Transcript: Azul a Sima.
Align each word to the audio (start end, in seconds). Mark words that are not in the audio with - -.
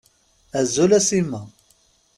Azul 0.59 0.91
a 0.97 1.01
Sima. 1.07 1.41